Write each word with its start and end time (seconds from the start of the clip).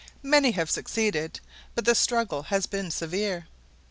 Many 0.23 0.49
such 0.49 0.55
have 0.55 0.71
succeeded, 0.71 1.39
but 1.75 1.85
the 1.85 1.93
struggle 1.93 2.41
has 2.41 2.65
been 2.65 2.89
severe. 2.89 3.45